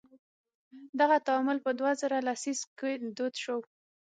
دغه 0.99 1.17
تعامل 1.27 1.57
په 1.65 1.71
دوه 1.79 1.91
زره 2.01 2.17
لسیزه 2.27 2.65
کې 2.79 2.91
دود 3.17 3.33
شو. 3.43 3.57